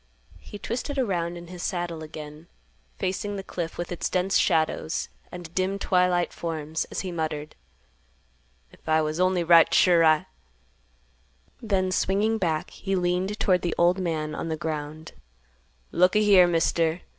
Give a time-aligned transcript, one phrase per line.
[0.39, 2.47] He twisted around in his saddle again,
[2.97, 7.55] facing the cliff with its dense shadows and dim twilight forms, as he muttered,
[8.71, 10.25] "If I was only right sure, I—"
[11.61, 15.11] Then swinging back he leaned toward the man on the ground;
[15.91, 17.01] "Look a here, Mister.